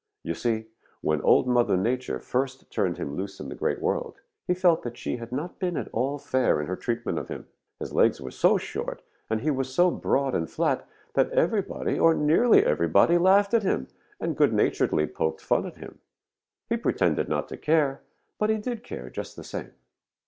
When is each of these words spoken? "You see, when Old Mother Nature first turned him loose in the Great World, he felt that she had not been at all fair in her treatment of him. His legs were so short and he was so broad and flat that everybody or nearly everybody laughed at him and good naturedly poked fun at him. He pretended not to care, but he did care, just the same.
"You 0.23 0.33
see, 0.33 0.65
when 1.01 1.21
Old 1.21 1.45
Mother 1.47 1.77
Nature 1.77 2.19
first 2.19 2.71
turned 2.71 2.97
him 2.97 3.15
loose 3.15 3.39
in 3.39 3.49
the 3.49 3.55
Great 3.55 3.79
World, 3.79 4.19
he 4.47 4.55
felt 4.55 4.81
that 4.81 4.97
she 4.97 5.17
had 5.17 5.31
not 5.31 5.59
been 5.59 5.77
at 5.77 5.89
all 5.93 6.17
fair 6.17 6.59
in 6.59 6.65
her 6.65 6.75
treatment 6.75 7.19
of 7.19 7.27
him. 7.27 7.45
His 7.79 7.93
legs 7.93 8.19
were 8.19 8.31
so 8.31 8.57
short 8.57 9.03
and 9.29 9.41
he 9.41 9.51
was 9.51 9.71
so 9.71 9.91
broad 9.91 10.33
and 10.33 10.49
flat 10.49 10.87
that 11.13 11.29
everybody 11.29 11.99
or 11.99 12.15
nearly 12.15 12.65
everybody 12.65 13.19
laughed 13.19 13.53
at 13.53 13.61
him 13.61 13.89
and 14.19 14.35
good 14.35 14.53
naturedly 14.53 15.05
poked 15.05 15.39
fun 15.41 15.67
at 15.67 15.77
him. 15.77 15.99
He 16.67 16.77
pretended 16.77 17.29
not 17.29 17.47
to 17.49 17.55
care, 17.57 18.01
but 18.39 18.49
he 18.49 18.57
did 18.57 18.83
care, 18.83 19.11
just 19.11 19.35
the 19.35 19.43
same. 19.43 19.71